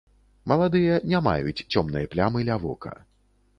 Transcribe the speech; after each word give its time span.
Маладыя 0.51 0.95
не 1.11 1.19
маюць 1.27 1.65
цёмнай 1.75 2.11
плямы 2.17 2.49
ля 2.51 2.59
вока. 2.67 2.99